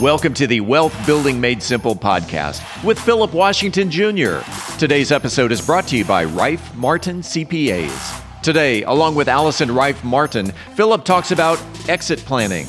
[0.00, 4.38] Welcome to the Wealth Building Made Simple podcast with Philip Washington Jr.
[4.78, 8.22] Today's episode is brought to you by Rife Martin CPAs.
[8.40, 12.68] Today, along with Allison Rife Martin, Philip talks about exit planning.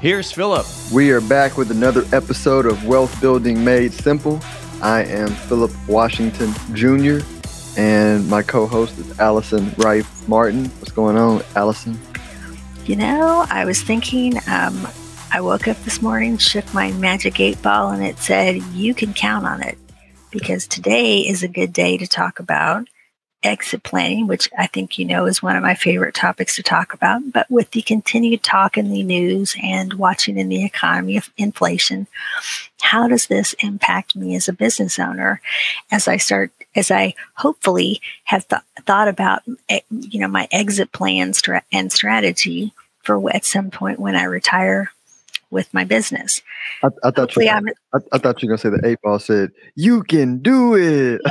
[0.00, 0.66] Here's Philip.
[0.92, 4.38] We are back with another episode of Wealth Building Made Simple.
[4.82, 7.24] I am Philip Washington Jr.,
[7.78, 10.66] and my co host is Allison Rife Martin.
[10.66, 11.98] What's going on, Allison?
[12.84, 14.86] You know, I was thinking, um,
[15.32, 19.14] I woke up this morning, shook my magic eight ball, and it said, You can
[19.14, 19.78] count on it
[20.30, 22.86] because today is a good day to talk about
[23.46, 26.92] exit planning, which I think you know is one of my favorite topics to talk
[26.92, 27.32] about.
[27.32, 32.06] But with the continued talk in the news and watching in the economy of inflation,
[32.80, 35.40] how does this impact me as a business owner
[35.90, 40.92] as I start, as I hopefully have th- thought about, eh, you know, my exit
[40.92, 44.92] plans and strategy for at some point when I retire
[45.50, 46.42] with my business.
[46.82, 47.48] I, I thought you.
[47.48, 47.60] I,
[48.12, 51.20] I, thought you were gonna say the eight ball said, "You can do it."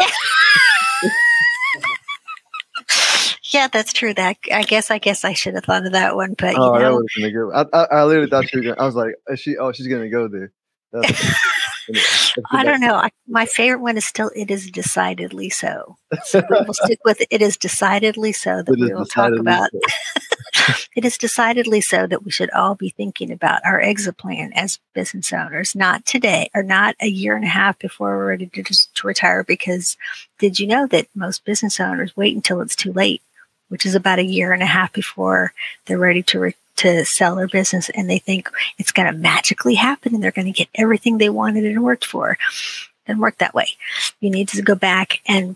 [3.55, 4.13] Yeah, that's true.
[4.13, 6.83] That I guess I guess I should have thought of that one, but oh, you
[6.83, 8.65] know, that was I, I, I literally thought she was.
[8.65, 9.55] Gonna, I was like, is she?
[9.55, 10.51] Oh, she's gonna go there.
[12.51, 12.95] I don't know.
[12.95, 17.21] I, my favorite one is still "It is decidedly so." So we will stick with
[17.31, 19.69] "It is decidedly so" that we will talk about.
[19.71, 20.73] So.
[20.97, 24.79] it is decidedly so that we should all be thinking about our exit plan as
[24.93, 28.63] business owners, not today or not a year and a half before we're ready to,
[28.63, 29.45] to retire.
[29.45, 29.95] Because
[30.39, 33.21] did you know that most business owners wait until it's too late
[33.69, 35.53] which is about a year and a half before
[35.85, 39.75] they're ready to re- to sell their business and they think it's going to magically
[39.75, 42.37] happen and they're going to get everything they wanted and worked for.
[43.07, 43.67] Doesn't work that way.
[44.19, 45.55] You need to go back and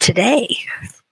[0.00, 0.56] today,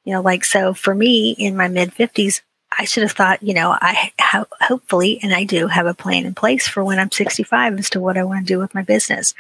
[0.04, 2.40] you know, like so for me in my mid 50s,
[2.78, 6.26] I should have thought, you know, I ho- hopefully, and I do have a plan
[6.26, 8.82] in place for when I'm 65 as to what I want to do with my
[8.82, 9.34] business.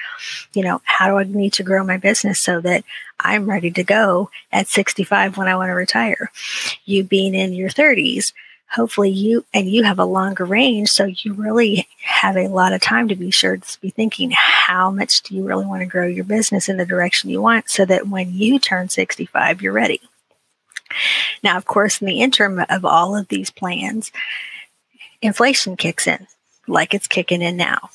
[0.52, 2.84] You know, how do I need to grow my business so that
[3.20, 6.30] I'm ready to go at 65 when I want to retire?
[6.84, 8.32] You being in your 30s,
[8.74, 12.80] hopefully you and you have a longer range so you really have a lot of
[12.80, 16.06] time to be sure to be thinking how much do you really want to grow
[16.06, 20.00] your business in the direction you want so that when you turn 65 you're ready
[21.42, 24.12] now, of course, in the interim of all of these plans,
[25.22, 26.26] inflation kicks in
[26.66, 27.90] like it's kicking in now.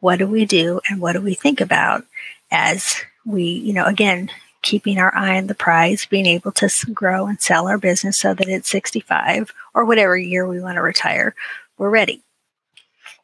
[0.00, 2.04] What do we do and what do we think about
[2.50, 4.30] as we, you know, again,
[4.62, 8.34] keeping our eye on the prize, being able to grow and sell our business so
[8.34, 11.34] that at 65 or whatever year we want to retire,
[11.76, 12.22] we're ready.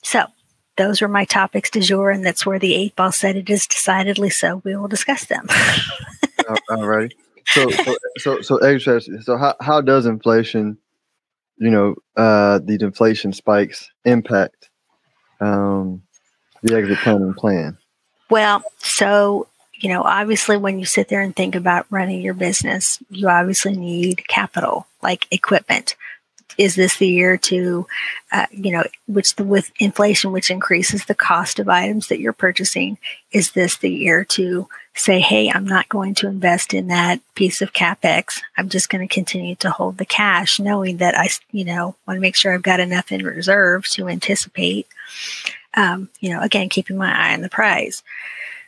[0.02, 0.26] So,
[0.76, 3.64] those were my topics du jour, and that's where the eight ball said it is
[3.66, 4.60] decidedly so.
[4.64, 5.46] We will discuss them.
[6.68, 7.14] All right
[7.46, 10.78] so so so so, so how, how does inflation
[11.58, 14.70] you know uh these inflation spikes impact
[15.40, 16.02] um
[16.62, 17.76] the exit planning plan?
[18.30, 23.02] Well so you know obviously when you sit there and think about running your business
[23.10, 25.96] you obviously need capital like equipment
[26.58, 27.86] is this the year to,
[28.32, 32.32] uh, you know, which the, with inflation, which increases the cost of items that you're
[32.32, 32.98] purchasing,
[33.32, 37.60] is this the year to say, hey, I'm not going to invest in that piece
[37.60, 38.40] of capex.
[38.56, 42.16] I'm just going to continue to hold the cash, knowing that I, you know, want
[42.16, 44.86] to make sure I've got enough in reserve to anticipate.
[45.74, 48.02] Um, you know, again, keeping my eye on the prize.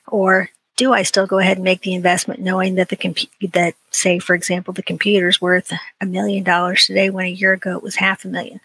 [0.08, 3.18] Or do I still go ahead and make the investment knowing that the comp-
[3.52, 7.76] that say for example the computer's worth a million dollars today when a year ago
[7.76, 8.60] it was half a million?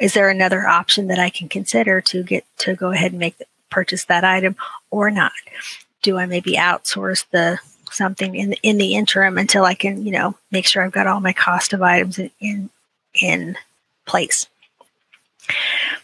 [0.00, 3.36] Is there another option that I can consider to get to go ahead and make
[3.36, 4.56] the, purchase that item
[4.90, 5.32] or not?
[6.02, 7.58] Do I maybe outsource the
[7.92, 11.20] something in in the interim until I can you know make sure I've got all
[11.20, 12.70] my cost of items in in,
[13.20, 13.56] in
[14.06, 14.48] place?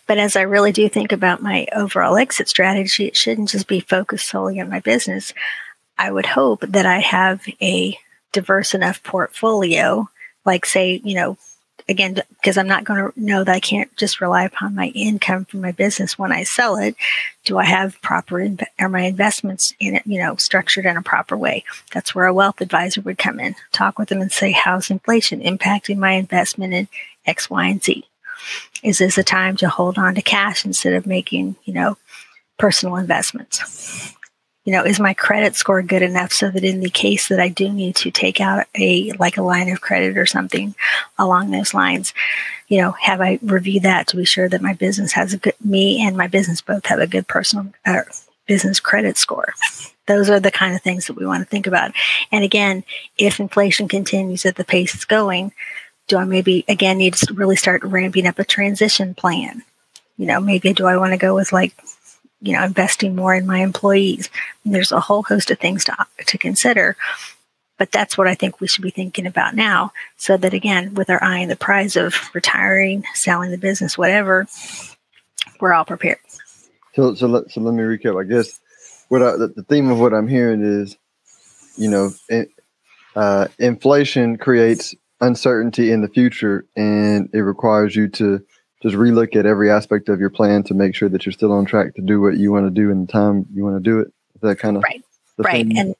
[0.06, 3.80] But as I really do think about my overall exit strategy, it shouldn't just be
[3.80, 5.34] focused solely on my business.
[5.98, 7.98] I would hope that I have a
[8.32, 10.08] diverse enough portfolio,
[10.44, 11.38] like, say, you know,
[11.88, 15.44] again, because I'm not going to know that I can't just rely upon my income
[15.44, 16.96] from my business when I sell it.
[17.44, 18.46] Do I have proper,
[18.78, 21.64] are my investments in it, you know, structured in a proper way?
[21.92, 25.40] That's where a wealth advisor would come in, talk with them and say, how's inflation
[25.40, 26.88] impacting my investment in
[27.24, 28.04] X, Y, and Z?
[28.82, 31.96] Is this a time to hold on to cash instead of making, you know,
[32.58, 34.14] personal investments?
[34.64, 37.48] You know is my credit score good enough so that in the case that i
[37.48, 40.74] do need to take out a like a line of credit or something
[41.20, 42.12] along those lines
[42.66, 45.54] you know have i reviewed that to be sure that my business has a good
[45.64, 48.00] me and my business both have a good personal uh,
[48.46, 49.54] business credit score?
[50.06, 51.92] Those are the kind of things that we want to think about.
[52.32, 52.82] And again
[53.18, 55.52] if inflation continues at the pace it's going
[56.06, 59.62] do i maybe again need to really start ramping up a transition plan
[60.16, 61.74] you know maybe do i want to go with like
[62.40, 64.30] you know, investing more in my employees.
[64.64, 66.96] And there's a whole host of things to, to consider.
[67.78, 69.92] But that's what I think we should be thinking about now.
[70.16, 74.46] So that again, with our eye on the prize of retiring, selling the business, whatever,
[75.60, 76.18] we're all prepared.
[76.94, 78.18] So, so let, so let me recap.
[78.18, 78.60] I guess
[79.08, 80.96] what I, the, the theme of what I'm hearing is,
[81.76, 82.10] you know,
[83.14, 88.44] uh, inflation creates uncertainty in the future, and it requires you to
[88.82, 91.64] just relook at every aspect of your plan to make sure that you're still on
[91.64, 94.00] track to do what you want to do in the time you want to do
[94.00, 94.12] it.
[94.42, 95.02] That kind of right,
[95.38, 95.78] right, thing.
[95.78, 95.94] and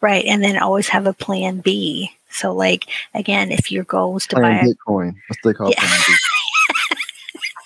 [0.00, 2.10] right, and then always have a plan B.
[2.30, 5.74] So, like again, if your goal was to plan buy Bitcoin, let's take off.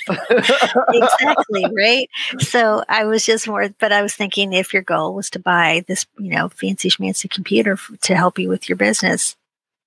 [0.09, 2.09] Exactly right
[2.41, 5.85] so i was just more but i was thinking if your goal was to buy
[5.87, 9.37] this you know fancy schmancy computer f- to help you with your business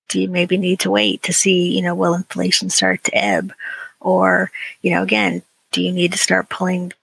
[0.09, 3.53] do you maybe need to wait to see you know will inflation start to ebb
[4.05, 4.51] or,
[4.83, 5.41] you know, again,
[5.71, 6.93] do you need to start pulling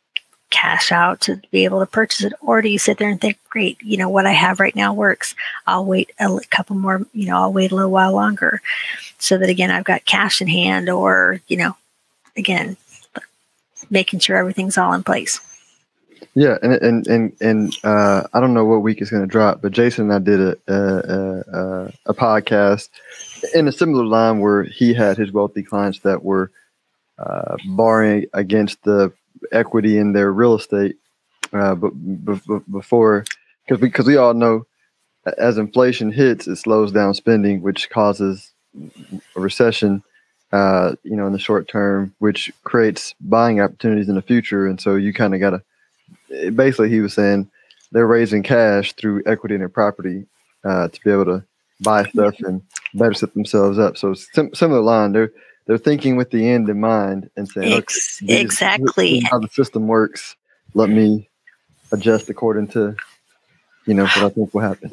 [0.50, 2.32] cash out to be able to purchase it?
[2.40, 4.94] Or do you sit there and think, great, you know, what I have right now
[4.94, 5.34] works.
[5.66, 8.62] I'll wait a couple more, you know, I'll wait a little while longer
[9.18, 11.76] so that again, I've got cash in hand or, you know,
[12.36, 12.76] again,
[13.90, 15.40] making sure everything's all in place.
[16.34, 19.60] Yeah, and and and and uh, I don't know what week it's going to drop,
[19.60, 22.88] but Jason and I did a, a a, a podcast
[23.54, 26.50] in a similar line where he had his wealthy clients that were
[27.18, 29.12] uh, borrowing against the
[29.50, 30.96] equity in their real estate.
[31.52, 31.90] Uh, but
[32.70, 33.24] before,
[33.66, 34.66] because because we all know,
[35.36, 38.52] as inflation hits, it slows down spending, which causes
[39.36, 40.02] a recession.
[40.50, 44.80] Uh, you know, in the short term, which creates buying opportunities in the future, and
[44.80, 45.62] so you kind of got to.
[46.54, 47.50] Basically, he was saying
[47.92, 50.26] they're raising cash through equity in their property
[50.64, 51.44] uh, to be able to
[51.80, 52.62] buy stuff and
[52.94, 53.96] better set themselves up.
[53.96, 55.32] So sim- similar line, they're
[55.66, 59.86] they're thinking with the end in mind and saying, Ex- okay, exactly how the system
[59.86, 60.36] works.
[60.74, 61.28] Let me
[61.92, 62.96] adjust according to,
[63.86, 64.92] you know, what I think will happen.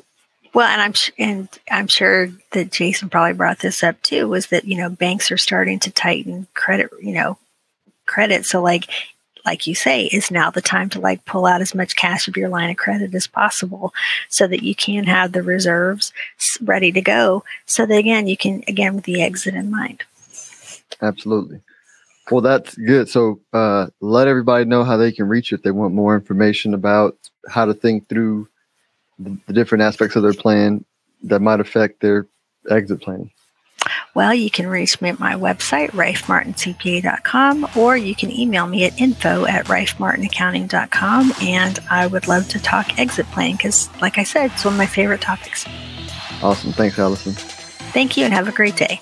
[0.54, 4.28] Well, and I'm sh- and I'm sure that Jason probably brought this up too.
[4.28, 7.38] Was that you know banks are starting to tighten credit, you know,
[8.06, 8.46] credit.
[8.46, 8.90] So like
[9.46, 12.38] like you say, is now the time to like pull out as much cash of
[12.38, 13.94] your line of credit as possible
[14.30, 16.14] so that you can have the reserves
[16.62, 17.44] ready to go.
[17.66, 20.04] So that again, you can, again, with the exit in mind.
[21.02, 21.62] Absolutely.
[22.32, 23.10] Well, that's good.
[23.10, 26.74] So uh, let everybody know how they can reach you if they want more information
[26.74, 28.48] about how to think through
[29.18, 30.86] the, the different aspects of their plan
[31.24, 32.28] that might affect their
[32.70, 33.32] exit planning.
[34.14, 39.00] Well, you can reach me at my website, rifemartincpa.com, or you can email me at
[39.00, 41.34] info at rifemartinaccounting.com.
[41.42, 44.78] And I would love to talk exit planning because, like I said, it's one of
[44.78, 45.66] my favorite topics.
[46.42, 46.72] Awesome.
[46.74, 47.34] Thanks, Allison.
[47.34, 49.02] Thank you, and have a great day.